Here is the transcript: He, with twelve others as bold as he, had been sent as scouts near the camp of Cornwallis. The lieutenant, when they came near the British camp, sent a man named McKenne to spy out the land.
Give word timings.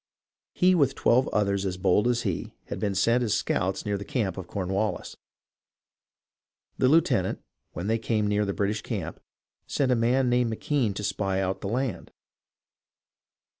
He, 0.55 0.73
with 0.73 0.95
twelve 0.95 1.27
others 1.27 1.63
as 1.63 1.77
bold 1.77 2.07
as 2.07 2.23
he, 2.23 2.55
had 2.69 2.79
been 2.79 2.95
sent 2.95 3.23
as 3.23 3.35
scouts 3.35 3.85
near 3.85 3.99
the 3.99 4.03
camp 4.03 4.35
of 4.35 4.47
Cornwallis. 4.47 5.15
The 6.79 6.89
lieutenant, 6.89 7.43
when 7.73 7.85
they 7.85 7.99
came 7.99 8.25
near 8.25 8.43
the 8.43 8.51
British 8.51 8.81
camp, 8.81 9.19
sent 9.67 9.91
a 9.91 9.95
man 9.95 10.27
named 10.27 10.51
McKenne 10.51 10.95
to 10.95 11.03
spy 11.03 11.39
out 11.39 11.61
the 11.61 11.67
land. 11.67 12.09